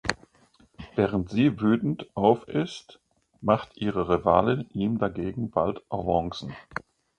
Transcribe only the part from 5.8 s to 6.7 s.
Avancen.